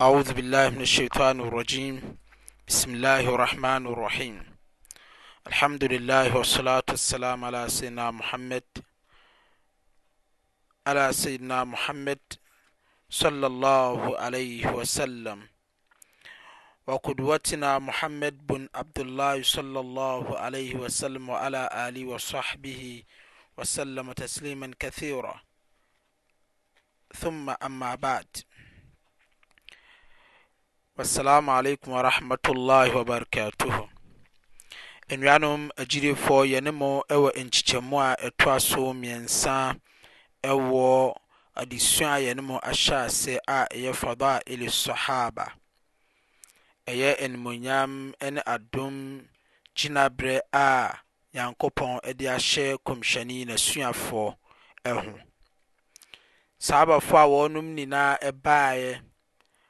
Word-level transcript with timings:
أعوذ 0.00 0.32
بالله 0.32 0.70
من 0.70 0.80
الشيطان 0.80 1.40
الرجيم 1.40 2.16
بسم 2.68 2.90
الله 2.94 3.20
الرحمن 3.34 3.86
الرحيم 3.86 4.56
الحمد 5.46 5.84
لله 5.84 6.36
والصلاة 6.36 6.82
والسلام 6.90 7.44
على 7.44 7.68
سيدنا 7.68 8.10
محمد 8.10 8.64
على 10.86 11.12
سيدنا 11.12 11.64
محمد 11.64 12.18
صلى 13.10 13.46
الله 13.46 14.00
عليه 14.20 14.66
وسلم 14.72 15.48
وقدوتنا 16.86 17.78
محمد 17.78 18.46
بن 18.46 18.68
عبد 18.74 18.98
الله 18.98 19.42
صلى 19.42 19.80
الله 19.80 20.38
عليه 20.38 20.74
وسلم 20.74 21.28
وعلى 21.28 21.62
آله 21.88 22.04
وصحبه 22.08 23.02
وسلم 23.56 24.12
تسليما 24.12 24.70
كثيرا 24.80 25.40
ثم 27.20 27.50
أما 27.50 27.94
بعد 27.94 28.26
assalamu 31.00 31.50
aleikum 31.52 31.92
warahmatollh 31.92 32.92
wabarakatuh 32.94 33.88
nnuanom 35.08 35.68
agyirifoɔ 35.82 36.40
yɛne 36.52 36.70
mo 36.78 36.88
ɛwɔ 37.14 37.28
nkyikyɛmu 37.44 37.96
a 37.96 38.10
ɛtoaso 38.28 38.80
mmiɛnsa 38.94 39.56
ɛwɔ 40.50 40.84
adesuaa 41.60 42.18
yɛne 42.26 42.42
m 42.44 42.50
ahyɛase 42.60 43.38
a 43.48 43.58
ɛyɛ 43.72 43.90
fadailessahaba 44.00 45.46
ɛyɛ 46.86 47.10
animunyam 47.24 48.12
ne 48.32 48.42
adom 48.46 49.24
gyinaberɛ 49.76 50.40
a 50.52 50.96
nyankopɔn 51.34 52.00
de 52.16 52.26
ahyɛ 52.28 52.76
komhyane 52.84 53.48
nyinasuafoɔ 53.48 54.34
ho 55.00 55.14
sahabafoɔ 56.60 57.22
a 57.24 57.30
wɔnom 57.32 57.66
nyinaa 57.76 58.18
ɛbaɛ 58.20 59.00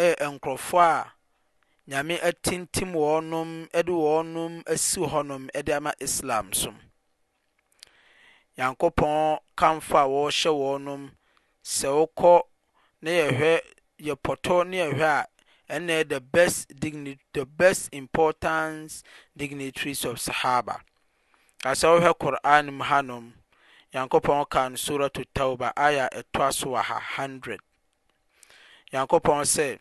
nkurɔfoɔ 0.00 0.80
a 0.80 1.12
nyame 1.90 2.14
atintim 2.28 2.90
wɔɔnom 3.00 3.68
de 3.72 3.82
wɔɔnom 4.02 4.62
asi 4.72 5.00
hɔnom 5.00 5.50
de 5.64 5.74
ama 5.76 5.92
islam 6.00 6.52
so 6.52 6.72
nyankopɔn 8.56 9.38
kamfo 9.56 9.96
a 9.98 10.06
wɔɔhyɛ 10.12 10.50
wɔɔ 10.60 10.78
nom 10.84 11.02
sɛ 11.64 11.88
wokyɛpɔtɔne 11.98 14.76
yɛhwɛ 14.84 15.04
a 15.04 15.26
ɛnɛthe 15.68 16.18
best 17.58 17.88
importance 17.94 18.92
dignitaries 19.36 20.04
of 20.04 20.18
sahaba 20.20 20.80
a 21.64 21.72
sɛ 21.74 21.86
wohwɛ 22.00 22.14
qor'an 22.18 22.68
m 22.68 22.80
hanom 22.80 23.32
nyankopɔn 23.92 24.44
kan 24.48 24.76
surat 24.76 25.14
otowba 25.18 25.72
aya 25.76 26.08
ɛtɔa 26.12 26.52
so 26.54 26.70
waha 26.70 26.94
100 27.00 27.60
nyankopɔnsɛ 28.92 29.78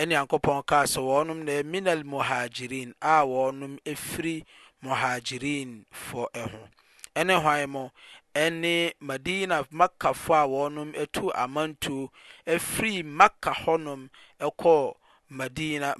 ɛnyankopɔn 0.00 0.58
ka 0.68 0.78
sɛ 0.92 0.98
wɔnom 1.08 1.40
n 1.46 1.62
minalmohagirine 1.70 2.94
a 3.00 3.14
wɔnom 3.32 3.72
firi 3.96 4.44
mohagerine 4.82 5.86
fɔ 6.06 6.20
ho 6.50 6.68
ɛne 7.16 7.34
hwan 7.42 7.62
m 7.72 7.90
ɛne 8.34 8.92
madina 9.00 9.64
makkafo 9.70 10.34
a 10.34 10.44
wɔnom 10.54 10.90
tu 11.12 11.30
amanto 11.34 12.10
firi 12.44 13.02
makka 13.04 13.54
hɔnom 13.54 14.10
kɔ 14.40 14.94
madina 15.30 15.94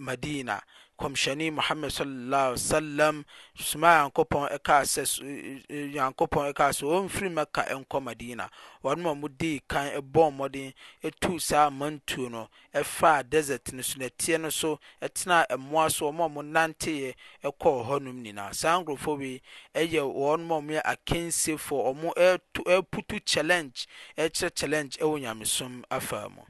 kɔmhyɛne 0.98 1.52
muhammad 1.54 1.90
sallallahu 1.92 2.46
alaihi 2.50 2.62
wasallam 2.62 3.16
soma 3.54 3.88
yankopɔn 4.02 4.48
ɛka 4.56 4.76
sɛ 4.82 5.02
e, 5.22 5.64
e, 5.68 5.92
yankopɔn 5.94 6.50
ɛka 6.50 6.66
sɛ 6.78 6.86
ɔmfiri 6.98 7.30
mɛka 7.38 7.62
nkɔ 7.70 8.02
madina 8.02 8.50
wɔn 8.82 9.06
a 9.06 9.14
mudii 9.14 9.62
kan 9.68 9.92
ɛbɔ 9.94 10.22
mmɔden 10.34 10.74
ɛtu 11.04 11.40
saa 11.40 11.70
mantuo 11.70 12.28
no 12.28 12.48
ɛfaa 12.74 13.22
desert 13.30 13.72
no 13.72 13.82
so 13.82 13.98
nɛteɛ 14.00 14.40
no 14.40 14.50
so 14.50 14.80
ɛtena 15.00 15.46
ɛmmoa 15.48 15.88
so 15.90 16.10
wɔn 16.10 16.18
a 16.18 16.30
wɔnanteeɛ 16.40 17.14
ɛkɔɔ 17.44 17.86
hɔnom 17.86 18.18
nyinaa 18.24 18.52
saa 18.52 18.82
nkurɔfoɔ 18.82 19.18
bi 19.18 19.40
ɛyɛ 19.72 20.02
wɔn 20.02 20.50
a 20.50 20.60
wɔyɛ 20.60 20.80
akansifoɔ 20.82 21.94
wɔn 21.94 22.16
ɛɛtu 22.16 22.62
ɛɛputu 22.66 23.24
challenge 23.24 23.86
ɛɛkyerɛ 24.16 24.50
challenge 24.54 24.98
ɛwɔ 24.98 25.20
nyamesom 25.22 25.84
afa 25.92 26.28
mu 26.28 26.42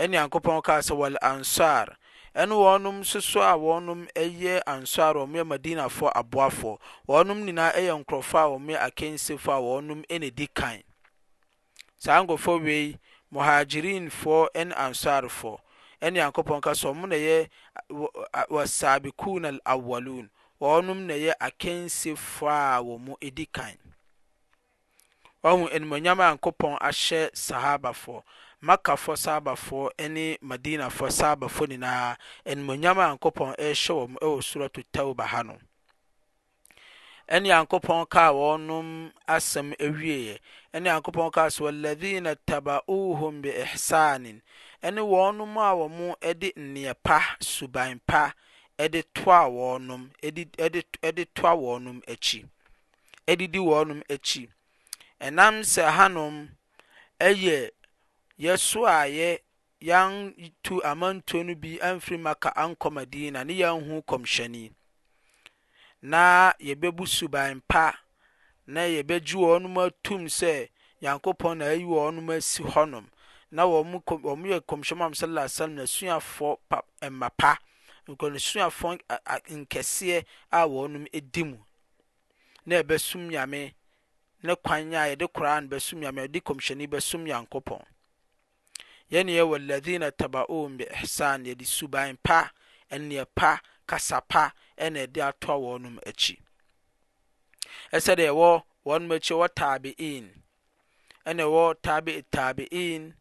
ɛne 0.00 0.14
yankopɔn 0.14 0.62
kaa 0.64 0.78
sɛ 0.80 0.94
ansar 1.20 1.96
ɛne 2.40 2.50
wɔnom 2.62 2.96
nsoso 3.02 3.40
a 3.40 3.54
wɔnom 3.54 4.08
yɛ 4.42 4.60
ansar 4.66 5.16
a 5.16 5.24
wɔyɛ 5.24 5.42
madinafoɔ 5.50 6.10
aboafoɔ 6.20 6.78
wɔnom 7.08 7.38
nyinaa 7.46 7.74
yɛ 7.78 7.92
nkurɔfoɔ 8.02 8.42
a 8.42 8.50
wɔyɛ 8.58 8.78
akansifoɔ 8.86 9.52
a 9.54 9.60
wɔnom 9.62 10.20
na 10.20 10.30
di 10.30 10.46
kan 10.48 10.82
saa 11.96 12.20
nkurɔfoɔ 12.24 12.64
wei 12.64 12.98
muhagirinfoɔ 13.32 14.48
ne 14.66 14.74
ansarfoɔ 14.74 15.58
ɛne 16.02 16.16
yankopɔn 16.18 16.60
ka 16.60 16.70
ɔmo 16.70 17.06
na 17.06 17.14
yɛ 17.14 17.48
wasabikun 18.50 19.60
alawalun 19.62 20.28
wɔnom 20.60 21.06
na 21.06 21.14
yɛ 21.14 21.34
akansifoɔ 21.40 22.50
a 22.50 22.82
wɔn 22.82 23.32
di 23.34 23.46
kan 23.46 23.78
wɔn 25.44 25.70
animonyam 25.70 26.18
a 26.18 26.34
yankopɔn 26.36 26.78
ahyɛ 26.80 27.30
sahabafoɔ 27.30 28.22
makafoɔ 28.64 29.16
saabafoɔ 29.24 30.08
ne 30.08 30.38
madinafoɔ 30.42 31.08
saabafoɔ 31.18 31.68
nyinaa 31.70 32.16
animonyam 32.48 32.98
a 32.98 33.04
nyankopɔn 33.08 33.52
ɛrehyɛ 33.60 33.92
wɔn 33.92 34.16
wɔ 34.18 34.42
surato 34.42 34.80
tauba 34.92 35.24
ha 35.26 35.42
no 35.42 35.58
ɛne 37.28 37.44
nyankopɔn 37.48 38.08
kaa 38.08 38.32
wɔnom 38.32 39.12
asɛm 39.28 39.76
awieɛ 39.76 40.38
ɛne 40.72 40.82
nyankopɔn 40.86 41.30
kaa 41.32 41.48
so 41.50 41.64
walladhina 41.64 42.36
tabauhum 42.46 43.42
bi 43.42 43.50
ihsanin 43.50 44.40
ɛne 44.82 45.00
wɔnom 45.12 45.56
a 45.60 45.76
wɔn 46.24 46.38
de 46.38 46.52
nneɛ 46.56 46.94
pa 47.02 47.36
suban 47.40 48.00
pa 48.06 48.32
ɛde 48.78 49.04
toa 49.14 49.44
wɔnom 49.48 50.08
ɛde 50.22 51.26
toa 51.34 51.52
wɔnom 51.56 52.00
akyi 52.08 52.48
ɛdidi 53.26 53.56
wɔnom 53.60 54.00
akyi 54.08 54.48
ɛnam 55.20 55.60
sɛ 55.62 55.82
hanom 55.96 56.48
ɛyɛ 57.20 57.68
yɛso 58.44 58.80
a 58.84 59.04
yɛ 59.08 59.38
yɛn 59.80 60.34
t 60.62 60.78
amanto 60.84 61.42
no 61.42 61.54
bi 61.54 61.78
amfiri 61.80 62.18
ma 62.20 62.34
ka 62.34 62.50
ankɔmadina 62.54 63.44
ne 63.46 63.54
yahu 63.56 64.02
kɔmhyɛni 64.04 64.70
na 66.02 66.52
yɛbɛbusu 66.60 67.30
ba 67.30 67.50
pa 67.66 67.98
na 68.66 68.82
yɛbɛgye 68.84 69.34
wɔɔ 69.40 69.62
nom 69.62 69.78
atum 69.78 70.26
sɛ 70.28 70.68
nyankopɔn 71.00 71.56
naayi 71.58 71.84
wɔɔnom 71.84 72.36
asi 72.36 72.62
hɔnom 72.62 73.06
na 73.50 73.64
ɔm 73.64 73.92
yɛ 74.44 74.60
kɔmsyɛm 74.68 75.00
am 75.02 75.12
sasalm 75.14 75.76
nasuaf 75.76 76.58
ma 77.12 77.28
pa 77.30 77.56
suaf 78.06 78.82
nkɛseɛ 79.48 80.24
a 80.52 80.66
wɔɔnom 80.68 81.06
di 81.32 81.44
mu 81.44 81.56
na 82.66 82.82
bɛsum 82.82 83.24
nyamen 83.30 83.72
kwaɛde 84.44 85.28
koranbkynibsm 85.32 87.22
nyankopɔn 87.24 87.80
yɛne 89.12 89.32
yɛwɔ 89.38 89.56
alladhina 89.58 90.08
tabaohum 90.18 90.76
bi 90.78 90.84
ihsan 91.02 91.44
yɛde 91.44 91.66
suban 91.66 92.16
pa 92.22 92.52
ɛnneɛ 92.90 93.26
pa 93.34 93.60
kasa 93.86 94.20
pa 94.28 94.52
ɛna 94.78 95.00
ɛde 95.06 95.20
atoa 95.28 95.56
wɔnom 95.64 95.96
akyi 96.08 96.36
ɛsɛ 97.92 98.12
deɛ 98.18 98.30
ɛwɔ 98.34 98.50
wɔnom 98.86 99.10
akyi 99.16 99.34
wɔ 99.40 99.48
tabi'in 99.56 100.24
ɛna 101.26 101.42
ɛwɔ 101.48 101.64
tabi 101.82 102.22
tabi'in 102.32 103.14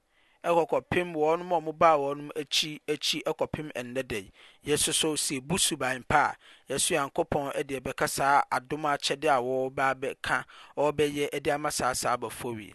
ɛkɔ 0.43 0.63
kɔpem 0.69 1.13
wɔnom 1.15 1.51
a 1.51 1.59
mobaa 1.67 1.95
wɔnom 2.03 2.29
akyi 2.41 2.79
akyi 2.87 3.23
ɛkɔpem 3.23 3.71
ɛnnɛ 3.73 4.07
da 4.07 4.17
yi 4.17 4.31
yɛso 4.65 4.93
so 4.93 5.15
sɛ 5.15 5.41
bu 5.45 5.55
suban 5.57 6.01
pa 6.07 6.31
a 6.31 6.37
yɛso 6.73 6.95
yankopɔn 6.95 7.51
ɛde 7.55 7.79
ɛbɛka 7.79 8.07
saa 8.09 8.43
adom 8.51 8.83
akyɛde 8.87 9.25
a 9.27 9.39
wɔba 9.43 9.93
bɛka 9.99 10.45
ɔbɛyɛ 10.77 11.29
ɛde 11.31 11.53
ama 11.53 11.69
saa 11.71 11.91
saa 11.93 12.15
abɔfoɔ 12.17 12.55
wie 12.55 12.73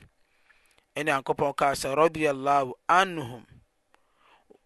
ɛne 0.99 1.11
nyankopɔn 1.13 1.53
kaa 1.59 1.75
sɛ 1.81 1.89
radiallahu 2.01 2.71
anhum 3.01 3.45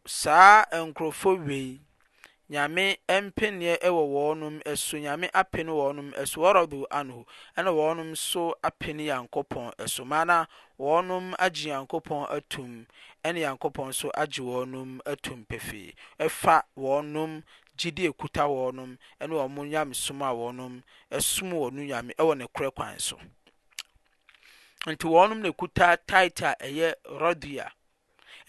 saa 0.06 0.64
nkurɔfo 0.82 1.30
wei 1.46 1.80
nyame 2.50 2.84
mpeneɛ 3.24 3.74
ɛwɔ 3.86 4.02
wɔnom 4.16 4.54
ɛso 4.70 4.96
nyame 5.02 5.28
apene 5.40 5.68
wɔnom 5.78 6.08
ɛso 6.22 6.36
wɔrɔdo 6.42 6.86
anho 6.90 7.26
ɛna 7.56 7.70
wɔnom 7.80 8.16
so 8.16 8.56
apene 8.64 9.00
yankopɔn 9.12 9.76
ɛso 9.76 10.06
maana 10.06 10.48
wɔnom 10.80 11.34
agye 11.38 11.68
yankopɔn 11.74 12.24
atum 12.36 12.86
ɛne 13.22 13.38
yankopɔn 13.44 13.92
so 13.94 14.08
agye 14.16 14.40
wɔnom 14.40 15.00
atum 15.04 15.44
pefee 15.46 15.92
ɛfa 16.18 16.62
wɔnom 16.78 17.42
gyidi 17.76 18.08
ekuta 18.10 18.44
wɔnom 18.54 18.96
ɛne 19.20 19.32
wɔn 19.38 19.68
nyame 19.70 19.94
som 19.94 20.22
a 20.22 20.32
wɔnom 20.32 20.80
ɛsom 21.10 21.52
wɔn 21.52 21.74
nyame 21.84 22.14
ɛwɔ 22.16 22.38
ne 22.38 22.46
korɛ 22.48 22.72
kwan 22.74 22.98
so 22.98 23.18
ntiwɔnom 24.90 25.40
nkutaa 25.46 25.96
tit 26.08 26.36
a 26.48 26.56
ɛyɛ 26.66 26.88
rɔdia 27.22 27.66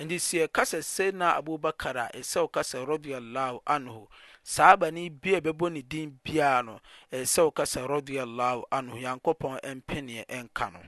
nti 0.01 0.17
sie 0.25 0.47
kasa 0.55 0.81
sedna 0.81 1.37
abobakar 1.37 1.95
a 1.97 2.05
ɛsɛ 2.17 2.51
kas 2.51 2.73
rah 2.73 3.77
saa 4.45 4.75
bane 4.75 5.09
bia 5.09 5.39
bɛbɔne 5.39 5.87
din 5.87 6.19
biaa 6.25 6.65
no 6.65 6.79
ɛɛsɛ 7.11 7.53
kas 7.55 7.75
ra 7.77 8.01
nyankopɔn 8.81 9.59
mpene 9.77 10.25
nka 10.27 10.71
no 10.73 10.79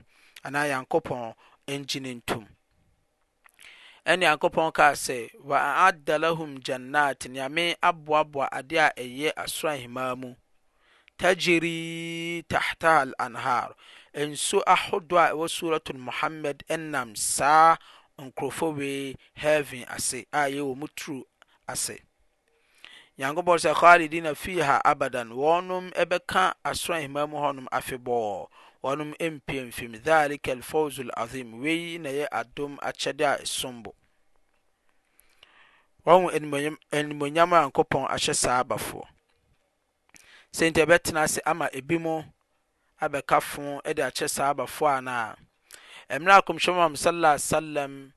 anaa 0.44 0.66
yankopɔn 0.70 1.34
ngyine 1.68 2.20
ntom 2.20 2.48
ɛne 4.04 4.24
yankopɔn 4.26 4.72
kasɛ 4.74 5.30
w 5.44 5.52
aaddalahum 5.54 6.58
jannat 6.60 7.20
neame 7.28 7.76
aboaboa 7.82 8.50
adea 8.50 8.90
ɛyɛ 8.96 9.30
asorahima 9.36 10.16
mu 10.18 10.34
tajerii 11.18 12.42
tahtaa 12.48 13.02
al 13.02 13.14
anhar 13.32 13.74
nsu 14.24 14.58
ahodoɔ 14.68 15.18
a 15.20 15.30
ɛwɔ 15.30 15.46
suratulmohammad 15.48 16.58
nam 16.78 17.14
saa 17.16 17.76
nkurɔfɔwei 18.20 19.16
hvin 19.36 19.84
ase 19.88 20.24
ayɛwɔ 20.32 20.76
mu 20.76 20.86
tur 20.96 21.24
ase 21.68 21.98
nyankopɔn 23.18 23.58
sɛ 23.60 23.72
alidina 23.74 24.32
fiha 24.34 24.80
abadan 24.84 25.28
wɔnom 25.30 25.90
bɛka 25.92 26.54
asora 26.64 26.98
hima 27.00 27.26
mu 27.28 27.36
hnom 27.36 27.66
afebɔɔ 27.68 28.46
wɔnom 28.82 29.14
mpia 29.20 29.72
fim 29.72 29.92
thalika 30.00 30.52
alfause 30.52 30.98
alazim 31.00 31.60
wei 31.60 31.98
nayɛ 31.98 32.26
adom 32.32 32.76
akyɛde 32.78 33.22
a 33.42 33.46
som 33.46 33.82
bo 33.82 33.94
ɔ 36.06 36.30
animunyam 36.90 37.50
nyankopɔn 37.50 38.06
ahyɛ 38.08 38.34
saa 38.34 38.64
bafoɔsnti 38.64 40.86
bɛtenase 40.88 41.38
amam 41.44 41.68
abɛka 43.00 43.40
fo 43.40 43.80
de 43.84 44.02
akyɛ 44.02 44.28
saa 44.28 44.50
abafoɔ 44.52 44.88
anaa 44.96 45.36
mmerɛ 46.10 46.36
a 46.38 46.42
kɔmhyɛ 46.46 46.88
mu 46.90 46.96
sallallahu 46.96 47.34
alaihi 47.36 47.46
wasallam 47.46 48.12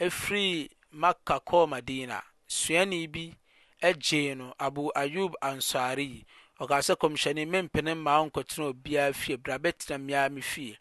ɛfiri 0.00 0.70
makka 0.92 1.40
kɔɔ 1.46 1.68
madina 1.68 2.22
suani 2.46 3.06
bi 3.06 3.36
agyee 3.82 4.34
no 4.36 4.54
abu 4.58 4.90
ayub 4.96 5.34
ansari 5.42 6.24
ɔkaa 6.60 6.80
sɛ 6.80 6.94
kɔmhyɛne 6.96 7.44
mempene 7.46 7.92
mmaa 7.94 8.20
wo 8.20 8.26
nkɔtena 8.30 8.66
obiara 8.72 9.12
fie 9.14 9.36
bra 9.36 9.58
bɛtena 9.58 9.98
mmea 10.00 10.28
me 10.32 10.40
fie 10.40 10.78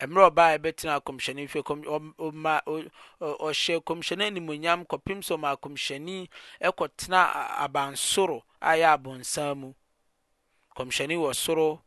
mmerɛ 0.00 0.26
ɔbaa 0.34 0.58
ɛbɛtena 0.60 0.94
akɔmhyɛne 1.00 1.48
fie 1.48 1.62
ɔhyɛ 1.64 3.80
kɔmhyɛne 3.80 4.24
animonyam 4.28 4.84
kɔpem 4.84 5.20
sɛ 5.24 5.34
ɔma 5.40 5.56
akɔmhyɛne 5.56 6.28
ɛkɔtena 6.60 7.56
abansoro 7.64 8.42
a 8.60 8.76
yɛ 8.76 8.92
abonsan 8.92 9.56
mu 9.56 9.72
kɔmhyɛne 10.76 11.16
wɔ 11.16 11.32
soro 11.34 11.80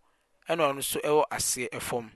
ɛna 0.52 0.64
ɔno 0.70 0.78
nso 0.80 0.98
ɛwɔ 1.04 1.22
aseɛ 1.36 1.80
fam 1.82 2.10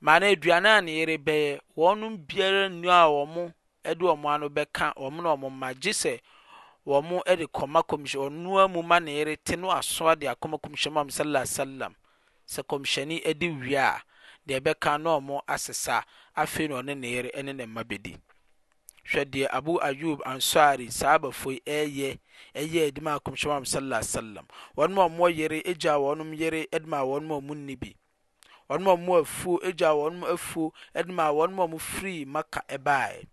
maana 0.00 0.26
aduane 0.28 0.68
a 0.68 0.80
ne 0.82 0.92
yere 0.92 1.16
bɛyɛ 1.18 1.60
wɔn 1.76 2.16
biara 2.28 2.68
nnu 2.68 2.88
a 2.90 3.04
wɔn 3.08 3.52
de 3.96 4.04
wɔn 4.04 4.26
ano 4.34 4.48
bɛka 4.48 4.92
wɔn 4.94 5.22
na 5.22 5.34
wɔn 5.36 5.50
mma 5.52 5.72
gye 5.74 5.90
sɛ 5.92 6.20
wɔn 6.86 7.22
de 7.38 7.46
kɔma 7.46 7.82
kɔmhyɛ 7.88 8.18
ɔnoa 8.28 8.70
mu 8.70 8.82
ma 8.82 8.98
ne 9.00 9.12
yere 9.16 9.36
te 9.36 9.56
no 9.56 9.70
aso 9.70 10.14
de 10.14 10.26
akɔma 10.28 10.60
kɔmhyɛ 10.60 10.90
mu 10.92 11.00
amsala 11.00 11.46
salam 11.46 11.94
sɛ 12.46 12.62
kɔmhyɛni 12.62 13.22
de 13.38 13.48
wie 13.48 13.74
a 13.76 14.00
deɛ 14.46 14.60
ɛbɛka 14.60 15.00
na 15.02 15.18
wɔn 15.18 15.40
asesa 15.48 16.04
afei 16.36 16.68
na 16.68 16.76
ɔne 16.82 16.96
ne 16.98 17.08
yere 17.10 17.42
ne 17.42 17.52
ne 17.54 17.64
mma 17.64 17.82
bɛdi 17.82 18.20
hwɛ 19.10 19.22
deɛ 19.32 19.46
abu 19.58 19.72
ayub 19.88 20.18
ansari 20.32 20.86
saabafo 20.98 21.48
yi 21.52 21.58
ɛɛyɛ 21.76 22.08
ɛyɛ 22.60 22.78
adwuma 22.88 23.14
a 23.16 23.20
kɔmhyɛm 23.24 23.56
am 23.56 23.64
sallallahu 23.64 24.02
alaihi 24.04 24.16
wasallam 24.16 24.46
wɔn 24.76 24.90
mu 24.92 25.00
a 25.02 25.08
wɔn 25.08 25.36
yere 25.36 25.58
agya 25.64 25.92
wɔn 25.96 26.18
mu 26.26 26.32
yere 26.34 26.66
adwuma 26.72 26.98
a 27.02 27.06
wɔn 27.10 27.24
mu 27.24 27.34
a 27.36 27.40
wɔn 27.40 27.58
nni 27.66 27.76
bi 27.78 27.94
wɔn 28.70 28.80
mu 28.82 28.90
a 28.92 28.96
wɔn 28.96 29.20
afuo 29.24 29.56
agya 29.64 29.92
wɔn 29.96 30.14
mu 30.20 30.26
afuo 30.26 30.72
adwuma 30.94 31.22
a 31.24 31.32
wɔn 31.32 31.52
mu 31.54 31.62
a 31.62 31.66
wɔn 31.68 31.80
firi 31.80 32.24
maka 32.26 32.60
ɛbaeɛ 32.68 33.24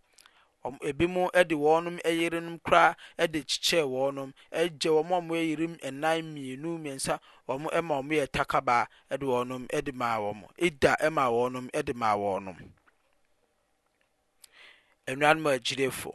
ebi 0.82 1.08
mu 1.08 1.30
de 1.34 1.56
wɔn 1.56 2.00
yerenom 2.08 2.58
kora 2.64 2.96
de 3.18 3.40
kyekyɛ 3.44 3.84
wɔn 3.84 4.32
gye 4.80 4.90
wɔn 4.90 5.12
a 5.12 5.22
wɔyɛ 5.28 5.44
yerem 5.58 5.76
nnan 5.84 6.24
mmienu 6.36 6.80
mmiɛnsa 6.80 7.20
wɔn 7.50 7.84
ma 7.84 8.00
wɔn 8.00 8.16
yɛ 8.16 8.28
takaba 8.32 8.88
de 9.12 9.18
wɔn 9.26 9.68
de 9.84 9.92
maa 9.92 10.20
wɔn 10.20 10.48
ida 10.58 10.96
ma 11.12 11.30
wɔn 11.30 11.70
de 11.84 11.94
maa 11.94 12.16
wɔn. 12.16 12.64
nnuanom 15.14 15.48
agyirefo 15.48 16.12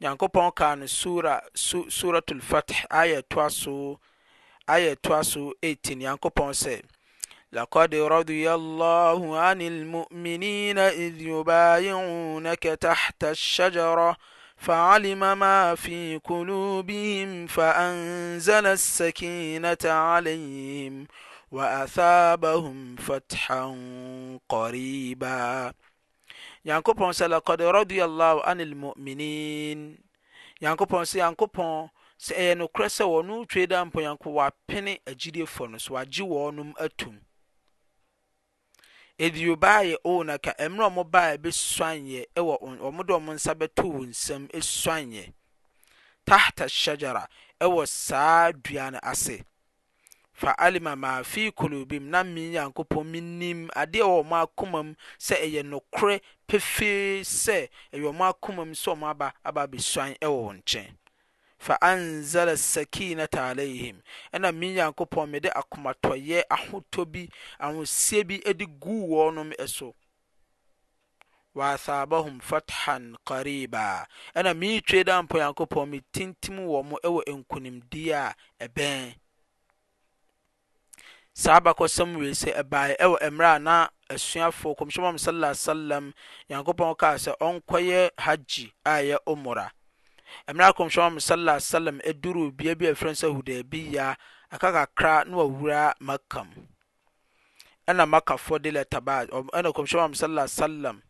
nyankopɔn 0.00 0.50
kaa 0.58 0.74
no 0.74 0.86
sura 0.90 1.38
su 1.54 1.84
suratul 1.88 2.40
fatih 2.42 2.80
aya 2.90 3.22
toa 3.22 3.46
so 3.50 4.00
aya 4.66 4.96
toa 4.96 5.22
so 5.24 5.52
18 5.62 5.94
nyankopɔn 6.02 6.50
sɛ 6.54 6.74
لقد 7.52 7.94
رضي 7.94 8.54
الله 8.54 9.20
عن 9.38 9.58
المؤمنين 9.62 10.78
إذ 10.78 11.20
يبايعونك 11.22 12.62
تحت 12.62 13.24
الشجرة 13.24 14.16
فعلم 14.56 15.38
ما 15.38 15.74
في 15.74 16.16
قلوبهم 16.24 17.46
فأنزل 17.46 18.66
السكينة 18.66 19.84
عليهم 19.84 21.06
وأثابهم 21.50 22.96
فتحا 22.96 23.64
قريبا 24.48 25.72
nyankopɔn 26.64 27.10
sɛ 27.14 27.28
lakad 27.28 27.60
radiallahu 27.60 28.42
an 28.46 28.60
almuminin 28.60 29.98
nyankopɔn 30.62 31.02
sɛ 31.12 31.16
nyankopɔn 31.18 31.90
sɛ 32.18 32.32
ɛyɛ 32.38 32.54
nokorɛ 32.58 32.88
sɛ 32.88 33.04
wɔno 33.06 33.48
twe 33.48 33.66
da 33.66 33.84
mpo 33.84 34.00
nyanko 34.00 34.30
wapene 34.30 35.00
agyidiefoɔ 35.04 35.70
no 35.70 35.78
so 35.78 35.94
wagye 35.94 36.22
wɔnom 36.24 36.72
atom 36.80 37.18
ɛdi 39.18 39.58
baa 39.58 39.80
yɛ 39.82 39.96
ona 40.04 40.38
ka 40.38 40.54
mmerɛ 40.58 40.86
ɔmo 40.92 41.10
baa 41.10 41.36
bɛsuanyɛ 41.36 42.26
ɛwɔ 42.38 42.62
ɔmo 42.78 43.06
de 43.06 43.12
ɔmo 43.12 43.34
nsa 43.34 43.54
bɛto 43.54 43.82
wɔn 43.90 44.10
nsam 44.14 44.46
esuanyɛ 44.54 45.32
tahta 46.24 46.68
shajara 46.68 47.26
ɛwɔ 47.60 47.86
saa 47.88 48.52
dua 48.52 48.90
no 48.92 48.98
ase 49.02 49.42
fa 50.34 50.58
alima 50.58 50.96
ma 50.96 51.22
fi 51.24 51.52
kolobim 51.52 52.00
na 52.10 52.24
me 52.24 52.48
nyankopɔn 52.52 53.04
menim 53.12 53.68
adeɛ 53.82 54.02
wɔ 54.14 54.20
m 54.24 54.32
akoma 54.40 54.80
m 54.86 54.94
sɛ 55.24 55.34
ɛyɛ 55.44 55.60
nokorɛ 55.70 56.14
pefe 56.48 56.90
sɛ 57.44 57.58
ɛyɔ 57.94 58.08
m 58.12 58.20
akoma 58.28 58.62
m 58.68 58.72
sɛ 58.82 58.92
m 58.96 59.02
aababɛsuan 59.12 60.16
wɔ 60.20 60.52
nkyɛn 60.58 60.90
fa 61.58 61.76
anzala 61.80 62.56
sakinata 62.56 63.44
alaihim 63.52 64.00
ɛna 64.34 64.54
me 64.56 64.74
nyankopɔn 64.74 65.28
mede 65.28 65.50
akomatɔyɛ 65.54 66.42
ahotɔ 66.50 67.04
bi 67.12 67.28
ahosiɛ 67.60 68.24
bi 68.26 68.36
de 68.38 68.66
guwɔnom 68.66 69.52
ɛso 69.58 69.94
wathaba 71.54 72.22
hum 72.24 72.40
fathan 72.40 73.14
kariba 73.26 74.06
ɛna 74.34 74.56
meetwe 74.56 75.04
da 75.04 75.22
mpɔ 75.22 75.36
nyankopɔn 75.38 75.86
metintim 75.92 76.56
wɔ 76.66 76.82
mo 76.84 76.96
wɔ 77.04 77.20
nkonimdii 77.28 78.16
a 78.16 78.34
bɛ 78.68 79.14
saa 81.38 81.56
abakɔsɛm 81.60 82.10
wei 82.18 82.32
sɛ 82.40 82.50
ɛbaeɛ 82.62 82.96
ɛwɔ 83.04 83.16
mmerɛ 83.32 83.48
a 83.48 83.58
na 83.60 83.88
asuafoɔ 84.10 84.74
kɔmhyɛm 84.78 85.04
am 85.08 85.18
sala 85.18 85.54
salam 85.54 86.12
nyankopɔn 86.48 86.94
kaa 86.98 87.14
sɛ 87.16 87.32
ɔnkɔyɛ 87.40 88.10
hagyi 88.18 88.72
a 88.84 88.90
ɛyɛ 89.00 89.16
omora 89.26 89.72
mmerɛ 90.48 90.68
a 90.68 90.72
kɔmhyɛm 90.74 91.06
am 91.06 91.20
sala 91.20 91.60
salam 91.60 92.00
ɛduruu 92.04 92.52
bia 92.54 92.74
bi 92.76 92.86
a 92.86 92.92
ɛfrɛ 92.94 93.16
sɛ 93.16 93.32
hudabia 93.32 94.16
aka 94.50 94.72
kakra 94.72 95.24
na 95.26 95.36
wawura 95.36 95.94
makam 96.02 96.48
ɛna 97.88 98.04
makafoɔ 98.04 98.58
de 98.60 98.70
lɛta 98.70 99.00
baa 99.02 99.24
ɛna 99.24 99.72
kɔmhyɛm 99.72 100.04
am 100.04 100.14
sala 100.14 100.48
salam 100.48 101.02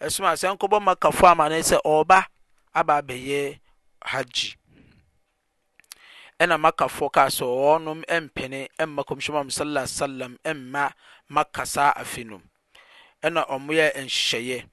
ɛsoma 0.00 0.38
sɛ 0.38 0.54
nkɔbɔ 0.54 0.78
makafoɔ 0.82 1.32
amane 1.34 1.58
sɛ 1.66 1.82
ɔreba 1.84 2.26
aba 2.74 3.02
abɛyɛ 3.02 3.58
hagyi 4.06 4.54
ɛna 6.42 6.56
makafoɔ 6.64 7.08
kaa 7.14 7.28
sɛ 7.36 7.44
wɔnom 7.60 8.00
mpene 8.24 8.68
mma 8.86 9.02
kɔmhyɛm 9.02 9.36
am 9.40 9.50
sala 9.50 9.86
salam 9.86 10.38
mma 10.44 10.90
maka 11.28 11.66
saa 11.66 11.90
afe 11.92 12.24
no 12.24 12.40
ɛna 13.22 13.44
ɔmo 13.48 13.70
yɛ 13.78 13.92
nhyehyɛeɛ 14.06 14.66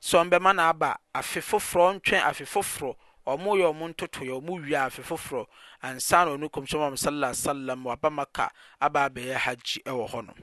sɛ 0.00 0.14
ɔmo 0.24 0.54
na 0.54 0.70
aba 0.70 0.96
afe 1.14 1.40
foforɔ 1.40 2.00
ntwɛn 2.00 2.22
afe 2.24 2.44
foforɔ 2.52 2.96
ɔmo 3.26 3.52
yɛ 3.60 3.66
ɔmo 3.72 3.92
ntotoyɛ 3.92 4.32
ɔmo 4.40 4.64
wie 4.64 4.74
afe 4.76 5.02
foforɔ 5.02 5.46
ansa 5.82 6.24
na 6.24 6.30
ɔno 6.30 6.48
kɔmhyɛm 6.48 6.86
am 6.86 6.96
sala 6.96 7.34
salam 7.34 7.84
waba 7.84 8.10
maka 8.10 8.50
aba 8.80 9.04
abɛyɛ 9.10 9.34
hagye 9.34 9.82
ɛwɔ 9.84 10.08
hɔ 10.10 10.24
no 10.26 10.34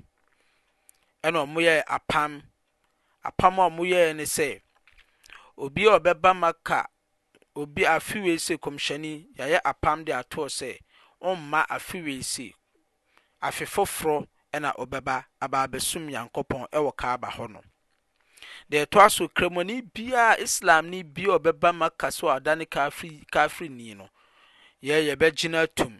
ɛna 1.24 1.41
ɔmo 1.46 1.57
yɛ 1.60 1.84
apam 1.88 2.43
apam 3.25 3.57
a 3.60 3.65
ɔmo 3.72 3.81
yɛ 3.81 4.15
ne 4.15 4.24
sɛ 4.25 4.62
obi 5.57 5.88
a 5.88 5.98
ɔbɛba 6.00 6.36
maka 6.38 6.86
obi 7.58 7.86
afe 7.94 8.20
wei 8.26 8.40
se 8.46 8.54
kɔmhyɛni 8.64 9.12
yɛayɛ 9.38 9.60
apam 9.72 9.98
de 10.06 10.12
atoɔ 10.14 10.46
sɛ 10.58 10.78
ɔmma 11.30 11.66
afe 11.76 11.98
wei 12.06 12.20
afe 13.48 13.66
foforɔ 13.74 14.28
ɛna 14.54 14.76
ɔbɛba 14.84 15.16
aba 15.42 15.58
abɛsom 15.68 16.04
nyankopɔn 16.10 16.64
ɛwɔ 16.72 16.92
kaaba 17.00 17.28
hɔ 17.38 17.50
no 17.50 17.62
deɛ 18.72 18.86
ɛtoa 18.86 19.10
so 19.12 19.28
kramoni 19.28 19.82
biara 19.82 20.38
islamni 20.40 21.02
biara 21.04 21.40
ɔbɛba 21.40 21.74
maka 21.76 22.12
so 22.12 22.28
a 22.30 22.40
ɔda 22.40 22.58
ne 22.60 22.66
kafiri 22.66 23.26
kafirini 23.32 23.96
no 23.98 24.08
yɛ 24.84 25.10
yɛbɛgyina 25.16 25.68
tom 25.74 26.00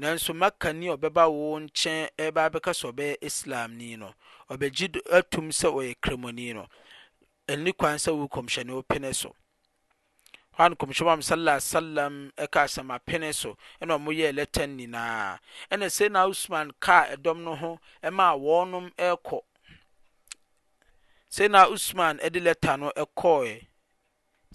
nanso 0.00 0.32
maka 0.34 0.72
ni 0.72 0.86
ɔbɛba 0.86 1.28
wo 1.28 1.58
nkyɛn 1.58 2.08
ɛba 2.16 2.50
bɛka 2.50 2.70
sɛ 2.70 2.92
ɔbɛyɛ 2.92 3.16
islamni 3.20 3.96
no 3.98 4.14
ɔbɛgye 4.48 5.00
atum 5.10 5.50
sɛ 5.50 5.72
ɔyɛ 5.74 5.96
kramoni 6.00 6.52
no 6.52 6.68
ɛni 7.48 7.76
kwan 7.76 7.96
sɛ 7.98 8.14
wo 8.16 8.28
kɔmhyɛni 8.28 8.70
wo 8.70 8.82
pene 8.82 9.12
so 9.12 9.34
hɔ 10.58 10.64
a 10.66 10.70
nkɔmhyɛm 10.70 11.22
sallam 11.22 11.22
sallam 11.22 11.60
salam 11.70 12.32
ɛka 12.36 12.60
asamapene 12.62 13.34
so 13.34 13.56
ɛna 13.82 13.96
ɔmo 13.98 14.10
yɛɛ 14.14 14.32
lɛtɛn 14.38 14.76
nyinaa 14.76 15.38
ɛna 15.70 16.10
na 16.10 16.26
usman 16.26 16.70
kaa 16.80 17.06
ɛdɔm 17.16 17.38
no 17.44 17.56
ho 17.56 17.80
ɛma 18.02 18.38
wɔnom 18.38 18.90
ɛɛkɔ 18.96 19.40
na 21.50 21.66
usman 21.68 22.18
ɛde 22.18 22.38
lɛta 22.40 22.78
no 22.78 22.92
ɛkɔɔɛ 22.96 23.66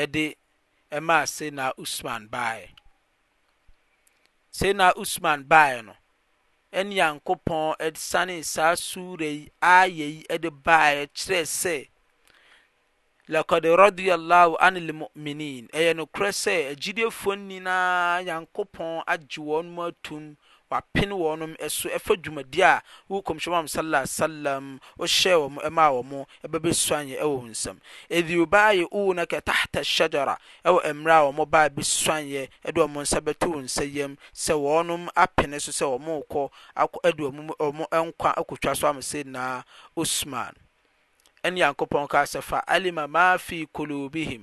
ɛde 0.00 0.24
ɛmaa 0.96 1.22
se 1.34 1.50
na 1.50 1.72
usman 1.78 2.28
baeɛ 2.28 2.70
se 4.50 4.72
na 4.72 4.92
usman 4.96 5.44
baeɛ 5.44 5.84
no 5.84 5.94
ɛne 6.72 6.88
nyankopɔn 6.94 7.76
ɛde 7.78 7.96
sane 7.96 8.42
saa 8.42 8.74
suura 8.74 9.26
yi 9.26 9.50
aya 9.62 10.06
yi 10.14 10.22
ɛde 10.28 10.50
baeɛ 10.64 11.08
kyerɛ 11.14 11.44
sɛ 11.46 11.88
lkd 13.28 13.66
radiallah 13.76 14.54
an 14.60 14.76
lmuminin 14.86 15.66
ɛyɛ 15.78 15.92
nokorɛ 15.98 16.30
sɛ 16.42 16.54
agyidiefo 16.72 17.30
nyinaa 17.34 18.22
nyankopɔn 18.22 19.02
agye 19.06 19.42
wɔnom 19.42 19.78
atum 19.90 20.36
wapene 20.70 21.14
wɔnom 21.14 21.56
s 21.58 21.86
ɛfa 21.90 22.14
dwumadiɛ 22.22 22.62
a 22.62 22.82
wok 23.08 23.26
ssm 23.34 24.78
wohyɛma 24.98 25.90
wɔm 25.90 26.12
bɛbɛsuane 26.46 27.18
ww 27.18 27.50
nsam 27.50 27.80
io 28.10 28.46
bayɛ 28.46 28.86
oo 28.92 29.12
nakɛ 29.12 29.40
tahta 29.42 29.82
shagara 29.82 30.38
wɔ 30.64 30.84
merɛ 30.94 31.14
a 31.18 31.22
wɔm 31.32 31.46
ba 31.50 31.68
bisuane 31.68 32.48
dm 32.64 33.00
ns 33.02 33.10
bɛt 33.14 33.46
wo 33.48 33.56
nsa 33.58 33.84
yam 33.92 34.16
sɛ 34.32 34.54
wɔnom 34.54 35.08
apene 35.16 35.58
so 35.60 35.72
sɛ 35.72 35.98
wɔmkɔm 35.98 36.50
nkwa 37.90 38.36
akotwa 38.38 38.74
so 38.76 38.86
am 38.88 38.98
sɛnnaa 39.02 39.64
usman 39.96 40.54
ɛne 41.46 41.60
yankopɔn 41.62 42.06
ka 42.10 42.20
sɛ 42.26 42.40
fa 42.42 42.58
alima 42.74 43.06
ma 43.06 43.36
fi 43.46 43.58
kolubihim 43.74 44.42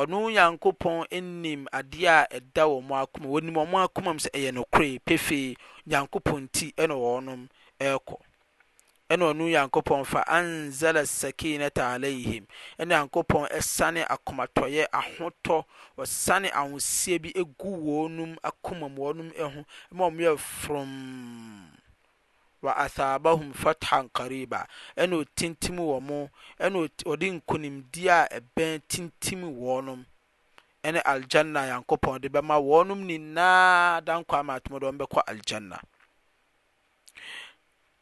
ɔno 0.00 0.18
nyankopɔn 0.28 1.06
nim 1.42 1.64
adeɛ 1.72 2.08
a 2.08 2.26
ɛda 2.36 2.64
wɔ 2.72 2.78
m 2.82 2.90
akma 3.00 3.40
nim 3.44 3.54
wɔmo 3.60 3.78
akomam 3.86 4.18
sɛ 4.24 4.30
ɛyɛ 4.38 4.50
nokoree 4.56 4.98
pefe 5.06 5.56
nyankopɔn 5.88 6.50
ti 6.52 6.66
nawɔɔnom 6.76 7.48
ɛkɔ 7.80 8.16
ɛna 9.10 9.18
no 9.34 9.48
nyankopɔn 9.48 10.04
fa 10.06 10.24
ansala 10.28 11.02
sakinata 11.14 11.84
alaihim 11.94 12.44
ɛne 12.78 12.88
nyankopɔn 12.92 13.48
ɛsane 13.50 14.04
akomatɔeɛ 14.06 14.88
ahotɔ 14.92 15.64
ɔsane 15.96 16.52
ahosee 16.52 17.18
bi 17.22 17.32
gu 17.32 17.68
wɔ 17.80 18.10
nom 18.10 18.36
akomamwɔ 18.44 19.14
nom 19.16 19.30
ho 19.40 19.64
mameyɛ 19.94 20.36
forom 20.38 21.64
waathabahum 22.62 23.52
fathan 23.54 24.08
kariba 24.12 24.60
ɛne 25.02 25.14
ɔtintim 25.24 25.76
wɔ 25.88 25.96
mo 26.06 26.18
ɔde 27.12 27.26
nknidie 27.34 28.10
a 28.10 28.40
bɛn 28.54 28.80
tintim 28.90 29.40
wɔɔnom 29.60 30.06
ne 30.84 31.00
aljana 31.00 31.60
yankopɔn 31.70 32.20
de 32.20 32.28
bɛma 32.28 32.54
ɔɔnom 32.62 33.00
nyinaa 33.08 34.00
dankɔ 34.06 34.34
amatomd 34.40 34.98
bɛkɔ 34.98 35.20
aljana 35.30 35.78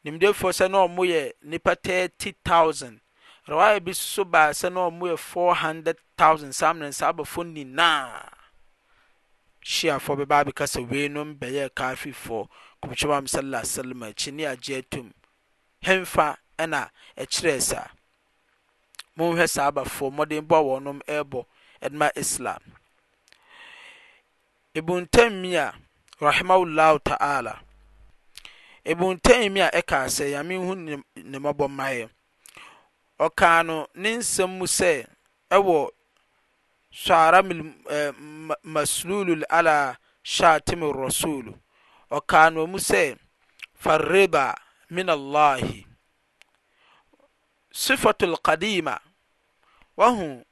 nimdefoɔ 0.04 0.50
sɛ 0.58 0.68
ne 0.70 0.76
ɔmoyɛ 0.78 1.32
nipa30000 1.42 3.00
rai 3.48 3.78
bi 3.80 3.92
sso 3.92 4.24
baasɛn 4.24 4.74
ɔmyɛ400000 4.88 6.52
samesaa 6.60 7.12
baf 7.16 7.34
nyinaa 7.38 8.28
syiafɔ 9.64 10.12
bɛbabikasa 10.20 10.80
weinom 10.88 11.32
bɛyɛɛ 11.38 11.70
kar 11.74 11.96
fifɔ 11.96 12.44
tsla 13.26 13.60
salm 13.72 14.02
kyine 14.18 14.44
agye 14.52 14.76
atom 14.80 15.08
hemfa 15.86 16.26
ɛna 16.62 16.80
ɛkyerɛɛ 17.22 17.60
saa 17.68 17.86
monhwɛ 19.16 19.44
saa 19.54 19.68
abafoɔ 19.70 20.08
mɔden 20.16 20.42
bɔa 20.48 20.60
wɔnom 20.68 20.98
bɔ 21.30 21.40
ɛdma 21.84 22.06
islam 22.22 22.60
ɛbuntami 24.78 25.52
a 25.64 25.74
rahimahullah 26.22 26.92
ta'ala 27.04 27.52
ɛbuntaimi 28.90 29.60
a 29.60 29.70
ɛka 29.78 29.98
sɛ 30.16 30.30
yame 30.34 30.56
hu 30.66 30.74
ne 31.24 31.38
mɔbɔ 31.38 31.64
maɛ 31.78 32.08
ɔkaa 33.20 33.66
no 33.66 33.86
ne 33.94 34.16
nsɛm 34.16 34.48
mu 34.58 34.64
sɛ 34.64 35.06
ɛwɔ 35.50 35.90
saram 36.92 37.46
maslulul 38.64 39.42
ala 39.50 39.96
shatime 40.24 40.84
resulu 40.94 41.54
ɔkaa 42.16 42.48
no 42.54 42.60
mu 42.66 42.78
sɛ 42.88 43.02
farriba 43.82 44.44
min 44.90 45.08
allahi 45.08 45.86
sifatul 47.82 48.34
qadima 48.46 48.98
wahu 49.98 50.44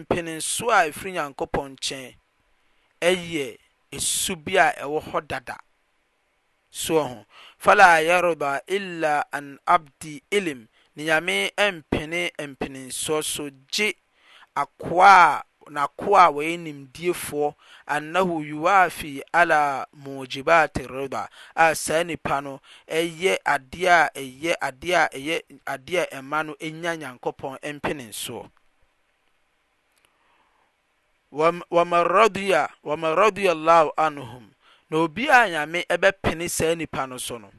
mpeninso 0.00 0.66
a 0.70 0.84
ɛfiri 0.88 1.10
nyankopɔn 1.16 1.66
nkyɛn 1.74 2.14
ɛyɛ 3.02 3.56
esu 3.96 4.34
bi 4.44 4.56
a 4.58 4.66
ɛwɔ 4.84 4.98
hɔ 5.08 5.20
dada 5.28 5.56
soɔ 6.72 7.02
ho 7.08 7.26
fala 7.56 8.02
yaroba 8.02 8.60
illa 8.66 9.24
an 9.32 9.56
abdi 9.66 10.22
ilim 10.30 10.68
nyame 10.96 11.50
mpene 11.56 12.20
mpeninsoɔ 12.36 13.22
so 13.24 13.48
gye 13.72 13.88
akoa 14.54 15.40
a 15.40 15.44
n'ako 15.70 16.16
a 16.16 16.26
wɔyɛ 16.30 16.58
nimdiefoɔ 16.64 17.54
annahu 17.86 18.42
yuwafi 18.42 19.22
ala 19.32 19.86
mujibati 19.94 20.86
rida 20.86 21.28
a 21.54 21.74
saa 21.74 22.02
nipa 22.04 22.40
no 22.40 22.60
ɛyɛ 22.88 23.38
adeɛ 23.46 23.88
a 23.88 24.10
ɛyɛ 24.30 24.54
adeɛ 24.60 24.94
a 24.94 25.08
ɛyɛ 25.18 25.40
adeɛ 25.66 26.02
a 26.02 26.06
ɛma 26.16 26.46
no 26.46 26.54
ɛnya 26.54 26.92
nyankopɔn 26.98 27.58
ɛmpene 27.60 28.12
soɔ 28.12 28.48
wɔmaradia 31.32 32.68
wɔmaradia 32.84 33.50
allahu 33.50 33.90
anhum 33.98 34.48
na 34.90 34.96
obi 34.98 35.26
a 35.28 35.32
nyame 35.50 35.84
ɛbɛpene 35.90 36.48
saa 36.48 36.74
nipa 36.74 37.06
no 37.06 37.18
so 37.18 37.38
no 37.38 37.50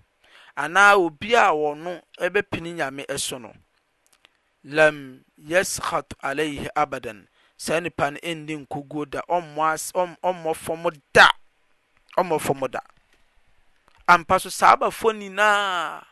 anaa 0.58 0.96
obi 0.96 1.34
a 1.36 1.52
wɔno 1.52 2.02
ɛbɛpene 2.18 2.76
nyame 2.78 3.04
ɛso 3.08 3.42
no 3.42 3.54
lam 4.64 5.24
yashat 5.40 6.06
alayhi 6.24 6.68
abadan 6.76 7.28
saa 7.62 7.80
nipa 7.82 8.12
no 8.12 8.18
ɛnni 8.30 8.56
nkoguo 8.66 9.06
da 9.12 9.22
ɔmmɔ 9.36 9.64
as 9.74 9.92
ɔmmɔ 9.92 10.56
fam 10.56 10.86
da 11.14 11.30
ɔmmɔ 12.18 12.40
fam 12.42 12.60
da 12.72 12.80
ampa 14.08 14.40
so 14.40 14.50
saa 14.50 14.76
abafo 14.76 15.12
nyinaa 15.12 16.06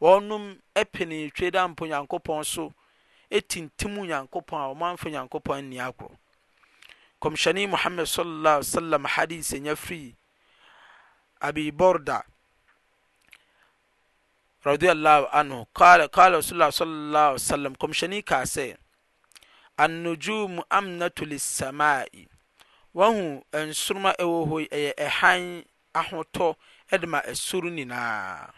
wɔnom 0.00 0.58
ɛpene 0.74 1.30
twe 1.34 1.50
da 1.50 1.68
mpo 1.68 1.84
nyankopɔn 1.86 2.44
so 2.44 2.72
ɛtintim 3.30 4.00
nyankopɔn 4.00 4.60
a 4.64 4.66
wɔn 4.74 4.82
amfa 4.96 5.08
nyankopɔn 5.10 5.68
nni 5.70 5.76
agorɔ 5.76 6.16
kɔmhyɛne 7.20 7.68
muhammed 7.68 8.00
sallallahu 8.08 8.60
alaihi 8.60 8.72
wasallam 8.72 9.04
hadith 9.08 9.52
nya 9.60 9.76
firi 9.76 10.16
abi 11.40 11.70
borda 11.70 12.22
radiyallahu 14.64 15.28
anhu 15.32 15.66
kala 15.74 16.08
kala 16.08 16.38
sallallahu 16.42 16.72
alaihi 16.80 17.36
wasallam 17.36 17.76
kɔmhyɛne 17.76 18.24
kaa 18.24 18.42
sɛ 18.48 18.74
annudwumu 19.84 20.64
amnato 20.76 21.22
lissamai 21.30 22.12
woahu 22.94 23.24
nsoroma 23.68 24.10
ɛwɔ 24.22 24.38
hɔ 24.48 24.56
i 24.64 24.68
ɛyɛ 24.78 24.90
ɛhann 25.06 25.46
ahotɔ 26.00 26.46
ɛde 26.92 27.06
ma 27.12 27.18
asuru 27.30 27.68
nyinaa 27.76 28.52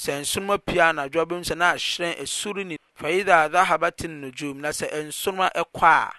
sɛ 0.00 0.12
nsoroma 0.22 0.56
pia 0.66 0.82
anadwabɛ 0.92 1.32
mu 1.38 1.44
sne 1.48 1.64
ahyerɛn 1.72 2.12
asurunina 2.22 2.80
fa 2.94 3.06
idha 3.18 3.38
dhahaba 3.54 3.88
t 3.96 4.04
nnudjum 4.08 4.56
na 4.64 4.68
sɛ 4.68 4.86
nsoroma 5.08 5.46
ɛkɔ 5.48 5.84
a 5.84 6.12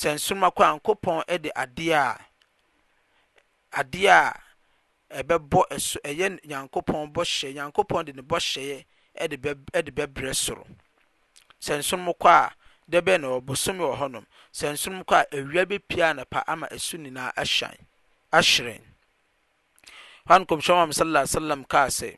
sɛ 0.01 0.09
nsoroma 0.17 0.47
kɔ 0.55 0.63
ankopɔn 0.63 1.27
de 1.43 1.51
adeɛa 1.51 2.15
ɛbɛbɔ 5.19 5.59
ɛsɛyɛ 5.75 6.27
nyankopɔn 6.47 7.03
bɔhyɛ 7.13 7.49
nyankopɔn 7.55 8.01
de 8.05 8.11
ne 8.13 8.21
bɔhyɛeɛ 8.21 8.77
ɛde 9.73 9.85
bɛbrɛ 9.95 10.29
soro 10.35 10.65
sɛ 11.65 11.73
nsonomokɔ 11.79 12.27
a 12.27 12.51
dɛ 12.91 12.99
bɛna 13.07 13.27
ɔbosomye 13.39 13.85
wɔ 13.91 13.95
hɔ 14.01 14.07
nom 14.11 14.25
sɛ 14.53 14.71
nsonom 14.75 15.03
kɔ 15.05 15.15
a 15.23 15.25
awira 15.37 15.63
bɛ 15.65 15.79
pia 15.87 16.09
a 16.09 16.13
na 16.13 16.23
pa 16.25 16.43
ama 16.47 16.67
ɛso 16.67 16.97
nyinaa 16.99 17.31
ahyerɛn 17.35 18.81
hn 20.27 20.45
kmyam 20.45 20.89
sslm 20.91 21.63
kar 21.67 21.87
sɛ 21.87 22.17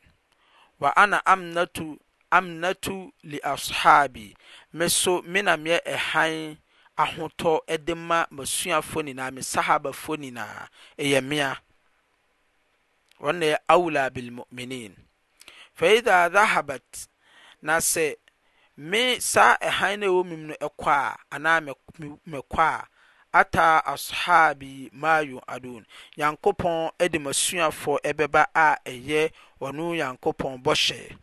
ana 0.96 1.22
amnato 1.26 3.12
leashabi 3.24 4.34
me 4.72 4.88
so 4.88 5.22
me 5.22 5.42
na 5.42 5.56
meɛ 5.56 5.80
ɛhann 5.86 6.58
ahotɔ 6.98 7.84
de 7.84 7.94
ma 7.94 8.26
masuafo 8.26 9.02
nyinaa 9.06 9.32
me 9.32 9.40
sahabafɔ 9.42 10.16
nyinaa 10.18 10.68
yɛ 10.98 11.22
mea 11.24 11.62
ɔnneɛ 13.26 13.58
awla 13.74 14.02
bilmuminine 14.14 14.96
fa 15.74 15.86
idha 15.94 16.28
dzahabat 16.32 17.08
na 17.62 17.76
sɛ 17.80 18.16
me 18.76 19.18
saa 19.20 19.56
ɛhan 19.58 19.98
no 20.00 20.06
ɛwɔme 20.06 20.34
m 20.38 20.46
no 20.48 20.54
ɛkɔɔ 20.54 20.94
a 20.94 21.16
anaa 21.36 21.60
mekɔ 22.28 22.60
a 22.60 22.86
ata 23.32 23.82
ashabi 23.86 24.90
mayon 24.92 25.42
ado 25.48 25.78
n 25.80 25.86
nyankopɔn 26.16 26.92
de 26.98 27.18
masuafoɔ 27.18 27.98
ɛbɛba 28.02 28.46
a 28.54 28.78
ɛyɛ 28.86 29.32
ɔno 29.60 29.86
nyankopɔn 29.98 30.62
bɔhyɛɛ 30.62 31.18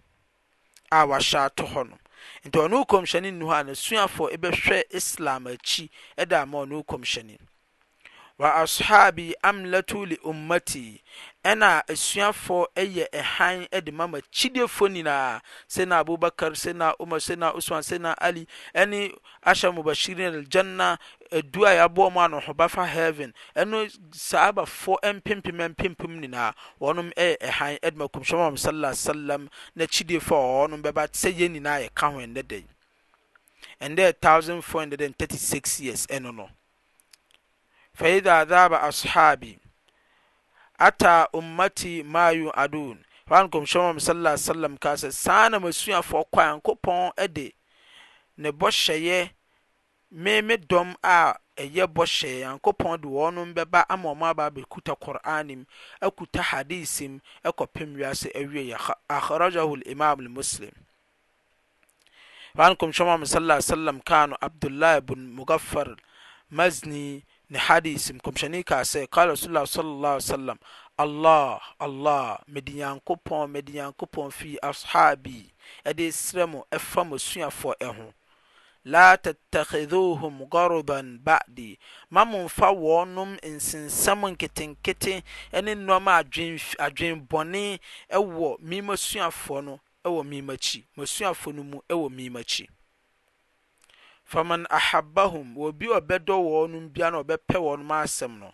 a 0.92 1.06
wahyɛ 1.08 1.40
atɔ 1.50 1.66
hɔ 1.72 1.82
no 1.90 1.98
nti 2.46 2.58
ɔne 2.60 2.76
kɔmhyɛne 2.90 3.32
nnu 3.32 3.46
ho 3.46 3.54
anasuafoɔ 3.54 4.36
ɛbɛhwɛ 4.36 4.84
islam 4.92 5.46
akyi 5.48 5.90
da 6.28 6.42
a 6.44 6.46
ma 6.46 6.66
ɔno 6.66 6.84
kɔm 6.86 7.02
hyɛnem 7.04 7.40
wa 8.38 8.56
ashabi 8.56 9.36
amlatu 9.42 10.06
li 10.06 10.18
ummati 10.32 10.86
ɛna 11.52 11.70
asuafoɔ 11.94 12.62
ɛyɛ 12.82 13.04
ɛhan 13.22 13.60
ɛde 13.76 13.92
ma 13.94 14.08
ma 14.08 14.20
kyidiefoɔ 14.36 14.88
nyinaa 14.94 15.42
sɛna 15.70 15.96
abubakar 16.04 16.52
sɛna 16.52 16.96
umar 17.00 17.20
sɛna 17.20 17.56
usman 17.56 17.80
sɛna 17.84 18.14
ali 18.18 18.46
ɛne 18.76 19.16
asha 19.46 19.72
mubashirin 19.72 20.36
aljanna 20.42 20.98
edu 21.32 21.64
a 21.64 21.72
yɛaboɔ 21.80 22.12
mu 22.12 22.20
ano 22.20 22.42
fa 22.68 22.86
heaven 22.86 23.34
ɛno 23.56 23.88
saabafoɔ 24.12 24.98
ɛmpempem 25.02 25.56
ɛmpempem 25.72 26.20
nyinaa 26.20 26.54
wɔnom 26.82 27.14
ɛyɛ 27.14 27.38
ɛhan 27.40 27.80
ɛde 27.80 27.96
ma 27.96 28.06
kɔmhyɛn 28.06 28.50
mu 28.52 28.58
sallallahu 28.58 28.94
alaihi 28.94 29.04
wasallam 29.04 29.48
na 29.76 29.86
kyidiefoɔ 29.86 30.42
a 30.44 30.68
wɔnom 30.68 30.82
bɛba 30.82 31.08
sɛ 31.08 31.32
yɛn 31.34 31.52
nyinaa 31.56 31.88
yɛka 31.88 32.12
ho 32.12 32.20
ɛnɛ 32.20 32.66
dɛ 34.90 35.16
thirty 35.18 35.38
six 35.38 35.80
years 35.80 36.06
ɛno 36.08 36.36
no 36.36 36.50
faidha 37.96 38.46
dzaba 38.46 38.82
ashabi 38.84 39.58
ata 40.78 41.28
omati 41.34 42.04
ma 42.04 42.28
yudun 42.36 43.00
fa 43.30 43.40
nkmshmesm 43.44 44.76
ks 44.84 45.08
saa 45.24 45.48
na 45.50 45.60
masuafo 45.64 46.20
kɔa 46.34 46.46
yankpɔde 46.60 47.54
ne 48.38 48.50
bɔhyɛyɛ 48.60 49.30
me 50.12 50.42
me 50.42 50.56
dɔm 50.58 50.96
a 51.04 51.34
ɛyɛ 51.58 51.84
bɔ 51.96 52.04
hyɛ 52.04 52.34
yankopɔn 52.44 53.02
de 53.02 53.08
wɔnom 53.08 53.54
bɛba 53.56 53.86
amom 53.90 54.20
ababɛkuta 54.24 54.94
qurani 55.00 55.56
m 55.64 55.66
akuta 56.02 56.42
hadis 56.52 57.02
m 57.02 57.20
kɔpem 57.46 57.96
wiasɛ 57.96 58.28
awieyɛ 58.36 58.94
arajaho 59.10 59.76
limam 59.84 60.20
lmuslem 60.28 60.76
fa 62.56 62.70
n 62.70 62.76
kmshme 62.76 63.24
ssalm 63.26 64.02
kan 64.04 64.36
abdlah 64.42 65.00
bn 65.02 65.32
mugafar 65.32 65.96
mazni 66.52 67.24
ne 67.50 67.60
hadis 67.68 68.04
nkɔmhyɛne 68.16 68.64
kaa 68.66 68.84
sɛ 68.84 69.08
kala 69.08 69.34
rasulullah 69.34 69.66
sallallahu 69.66 70.16
alaihi 70.18 70.26
wasallam 70.26 70.60
allah 70.98 71.62
allah 71.80 72.42
mede 72.48 72.74
nyankopɔn 72.74 73.50
mede 73.52 73.70
nyankopɔn 73.74 74.32
fii 74.34 74.58
ashabi 74.64 75.52
ɛde 75.86 76.06
serɛ 76.12 76.48
mo 76.50 76.66
ɛfa 76.72 77.06
mo 77.08 77.18
suafoɔ 77.18 77.74
ɛho 77.80 78.14
la 78.88 79.16
tattakhiduhum 79.18 80.50
goroban 80.50 81.20
ba'di 81.22 81.78
ma 82.10 82.26
momfa 82.26 82.74
wɔnom 82.74 83.38
nsensɛm 83.44 84.26
nketenkete 84.36 85.22
ne 85.54 85.72
nneɔma 85.76 86.24
adwenbɔne 86.80 87.80
ɛwɔ 88.12 88.58
miima 88.62 88.94
suafoɔ 88.98 89.64
no 89.66 89.80
ɛwɔ 90.06 90.22
miimakyi 90.30 90.84
masuafoɔ 90.98 91.54
no 91.54 91.64
mu 91.64 91.78
ɛwɔ 91.90 92.10
miimakyi 92.10 92.66
faman 94.32 94.66
ahabahum 94.78 95.48
ɔbi 95.66 95.86
ɔbɛdɔ 95.98 96.36
wɔɔ 96.48 96.70
nom 96.72 96.90
bia 96.94 97.12
na 97.12 97.22
ɔbɛpɛ 97.24 97.56
wɔɔnom 97.66 97.92
asɛm 98.04 98.40
no 98.40 98.54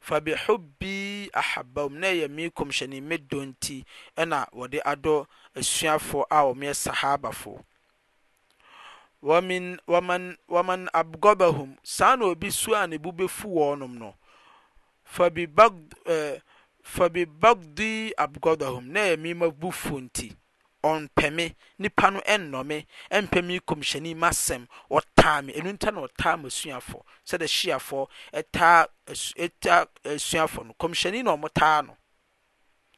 fa 0.00 0.20
bihobii 0.20 1.30
ahaba 1.34 1.82
hum 1.82 1.98
na 1.98 2.06
ɛyɛ 2.06 2.30
mee 2.30 2.50
komhyɛ 2.50 2.88
ne 2.88 3.00
me 3.00 3.16
dɔ 3.18 3.40
nti 3.48 3.84
na 4.26 4.44
wɔde 4.52 4.80
adɔ 4.84 5.26
asuafo 5.56 6.24
a 6.30 6.36
ɔmeɛ 6.52 6.74
sahabafo 6.84 7.60
wɔman 9.22 10.88
abgodahum 10.92 11.76
saa 11.82 12.14
na 12.16 12.26
ɔbi 12.26 12.52
suo 12.52 12.74
a 12.74 12.86
ne 12.86 12.98
bubɛfu 12.98 13.44
wɔɔ 13.48 13.78
nom 13.78 13.98
no 13.98 14.14
fa 15.04 15.24
eh, 15.28 17.08
bibagdy 17.08 18.12
abgoda 18.18 18.66
hum 18.74 18.92
na 18.92 19.00
ɛyɛ 19.00 19.18
mema 19.18 19.48
bu 19.50 19.72
fo 19.72 19.98
nti 19.98 20.36
ɔmpɛme 20.92 21.46
nipa 21.80 22.10
no 22.12 22.20
ɛnnɔme 22.32 22.76
ɛmpɛ 23.16 23.38
kɔmhyɛni 23.68 24.12
ma 24.20 24.28
asɛm 24.34 24.62
ɔtaa 24.90 25.44
me 25.44 25.52
ɛnu 25.58 25.68
nta 25.74 25.90
na 25.90 26.00
ɔtaa 26.06 26.34
ma 26.40 26.46
asuafoɔ 26.52 27.00
sɛdeɛ 27.28 27.48
hyiafoɔ 27.56 28.02
ɛtaa 28.40 28.86
ɛtaa 29.44 29.80
asuafoɔ 30.16 30.66
no 30.66 30.72
kɔmhyɛni 30.80 31.24
na 31.24 31.34
ɔmo 31.36 31.48
taa 31.54 31.80
no 31.82 31.96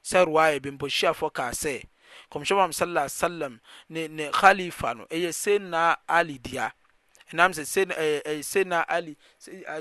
sɛ 0.05 0.27
ruwaayɛ 0.27 0.63
bi 0.63 0.71
mpo 0.71 0.87
hyiafoɔ 0.87 1.33
kaa 1.33 1.51
sɛ 1.53 1.85
kɔmhyɛn 2.33 2.73
sallallahu 2.73 3.07
alaihi 3.07 3.17
wasallam 3.17 3.61
ne 3.89 4.09
ne 4.09 4.31
khalifa 4.33 4.95
no 4.95 5.05
ɛyɛ 5.07 5.33
sena 5.35 5.97
ali 6.09 6.39
dia 6.39 6.73
ɛnam 7.33 7.53
sɛ 7.59 7.65
sena 7.65 7.95
ɛɛ 7.95 8.43
sena 8.45 8.85
ali 8.89 9.17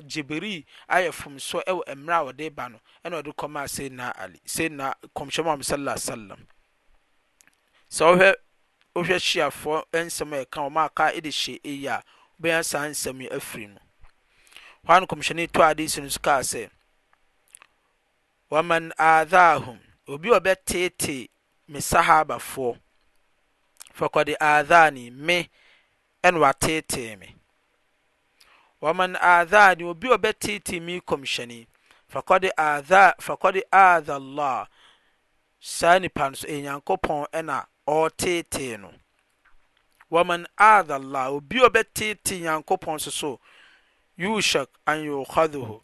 jibiri 0.06 0.65
ayɛ 0.89 1.13
fom 1.13 1.39
so 1.39 1.60
ɛwɔ 1.67 1.84
mmerɛ 1.96 2.15
a 2.15 2.26
wɔde 2.34 2.56
ba 2.56 2.70
no 2.70 2.80
ɛna 3.06 3.22
ɔde 3.22 3.36
kɔmaa 3.36 3.67
sena 3.70 4.12
ali 4.17 4.39
sena 4.46 4.93
kɔmhyɛn 5.15 5.46
mu 5.58 5.63
sallallahu 5.63 5.96
alaihi 5.96 6.12
wasallam. 6.12 6.46
sɛ 7.95 8.04
wohɛ 8.10 8.30
wohwɛ 8.95 9.15
hyiafoɔ 9.26 9.78
nsɛm 10.04 10.32
ɛka 10.43 10.60
ɔmaka 10.67 11.06
de 11.23 11.30
hyɛ 11.41 11.56
ɛyia 11.67 11.95
wobɛyasaa 12.39 12.86
nsɛmyi 12.91 13.28
afiri 13.38 13.67
mu 13.71 13.80
hɔ 14.89 14.97
an 14.97 15.06
kɔhyɛne 15.08 15.52
to 15.52 15.60
adese 15.63 16.02
no 16.04 16.10
so 16.10 16.19
kasɛ 16.19 16.69
wɔman 18.52 18.91
adahm 18.97 19.80
obi 20.08 20.30
ɔbɛteete 20.30 21.30
me 21.67 21.80
sahabafoɔ 21.80 22.78
fakd 23.97 24.36
adane 24.39 25.10
me 25.12 25.50
ɛn 26.23 26.36
wtetee 26.43 27.15
me 27.17 27.36
ɔman 28.82 29.15
adane 29.19 29.84
obi 29.84 30.08
ɔbɛteteeme 30.10 31.00
kɔhyɛne 31.04 31.67
fakɔde 32.12 32.52
adha 33.71 34.19
llah 34.19 34.67
saa 35.60 35.97
nnipa 36.00 36.26
n 36.28 36.36
so 36.36 36.47
ɛnyankopɔn 36.47 37.26
ɛna 37.32 37.65
ɔreteetee 37.88 38.78
no 38.80 38.91
waman 40.12 40.45
adallah 40.58 41.28
obi 41.32 41.58
a 41.63 41.69
ɔbɛteetee 41.69 42.39
nyankopɔn 42.41 43.00
so 43.00 43.10
so 43.12 43.39
yushak 44.19 44.67
an 44.86 45.04
yukhadhuhu 45.06 45.82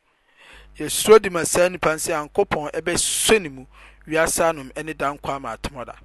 yɛsuro 0.78 1.22
di 1.22 1.30
ma 1.30 1.44
saa 1.46 1.70
nipa 1.70 1.90
sɛ 1.96 2.20
nyankopɔn 2.28 2.72
ɛbɛsɔ 2.74 3.42
ne 3.42 3.50
mu 3.50 3.66
wiasa 4.06 4.54
nom 4.54 4.72
ne 4.76 4.94
da 4.94 5.14
nkwa 5.14 5.36
ama 5.36 5.58
da 5.86 5.96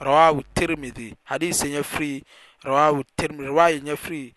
rawahu 0.00 0.42
tirmidhi 0.54 1.14
hadis 1.24 1.62
nya 1.64 1.82
firi 1.82 2.24
rawahu 2.64 3.04
tirmidhi 3.16 3.48
riwaya 3.50 3.80
nya 3.82 3.96
firi 3.96 4.34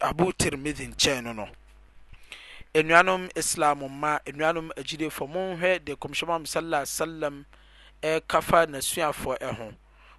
abu 0.00 0.32
tirmidhi 0.32 0.86
nkyɛn 0.94 1.24
no 1.24 1.32
no 1.32 1.48
nnuanom 2.72 3.28
islam 3.34 3.78
ma 3.98 4.20
nnuanom 4.26 4.70
agyidefo 4.76 5.26
monhwɛ 5.28 5.84
de 5.84 5.96
kɔmhyɛmam 5.96 6.46
sallallahu 6.46 6.86
salam. 6.86 7.44
ɛɛkafa 8.06 8.58
nasuafoɔ 8.72 9.34
ɛho 9.40 9.68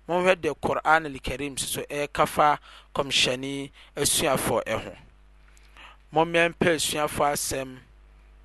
momhwɛ 0.08 0.36
dɛ 0.36 0.56
kor'an 0.62 1.06
alikarim 1.06 1.58
sso 1.60 1.82
ɛɛkafa 1.90 2.60
komhyɛne 2.96 3.72
asuafoɔ 3.96 4.84
ho 4.84 4.94
mommɛmpɛ 6.14 6.72
asuafoɔ 6.76 7.32
asɛm 7.34 7.80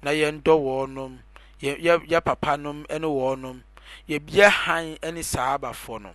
na 0.02 0.10
yɛn 0.12 0.42
dɔ 0.42 0.54
wɔɔ 0.58 0.92
nom 0.92 1.18
yɛ 1.60 2.24
papa 2.24 2.56
nom 2.56 2.86
ne 2.88 2.96
wɔɔ 3.06 3.40
nom 3.40 3.62
yɛbia 4.08 4.48
hann 4.50 4.96
ane 5.02 5.22
sahabafoɔ 5.22 6.02
nom 6.02 6.14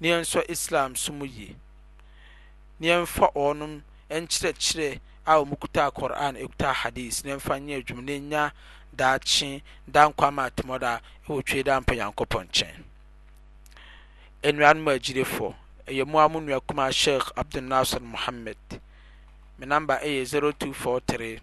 ne 0.00 0.08
yɛnsɔ 0.08 0.44
islam 0.50 0.94
so 0.96 1.12
mu 1.12 1.24
yi 1.24 1.56
ne 2.78 2.88
yɛmfa 2.88 3.32
ɔɔnom 3.34 3.80
ɛnkyerɛkyerɛ 4.10 5.00
a 5.26 5.32
ɔ 5.38 5.46
mukutaa 5.46 5.90
qoran 5.94 6.36
ɛkutaa 6.36 6.72
hadis 6.74 7.24
ne 7.24 7.32
ɛmfa 7.36 7.60
nyɛ 7.62 7.80
adwumne 7.84 8.20
nya 8.20 8.50
daakye 9.00 9.52
da 9.92 10.00
nkwama 10.08 10.42
atemɔda 10.48 10.92
ɛwɔ 11.26 11.40
twe 11.46 11.58
da 11.66 11.74
mpa 11.80 11.92
nyankopɔn 11.98 12.44
nkyɛn 12.48 12.76
nnuanom 14.52 14.86
agyirefo 14.92 15.46
ɛyɛ 15.88 16.04
mu 16.10 16.16
a 16.22 16.28
mo 16.32 16.38
nua 16.44 16.60
kuma 16.68 16.84
sheikh 17.00 17.26
abdulnasir 17.40 18.00
mohammed 18.12 18.62
me 19.58 19.64
namba 19.70 19.94
ɛyɛ 20.04 20.40
0243 20.52 21.40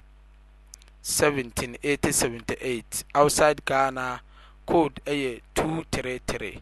17 1.01 3.05
outside 3.15 3.61
ghana 3.65 4.19
code 4.65 4.97
ɛyɛ 5.05 5.41
233 5.55 6.61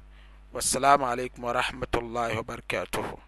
wassalamu 0.53 1.05
alaikum 1.11 1.41
warahmatullahi 1.47 2.33
wabarakatuhu 2.39 3.19